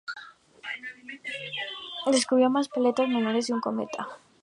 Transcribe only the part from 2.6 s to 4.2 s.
de cien planetas menores y un cometa.